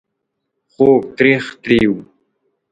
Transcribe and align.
خوږ.. 0.73 1.01
تریخ... 1.17 1.43
تریو... 1.63 1.93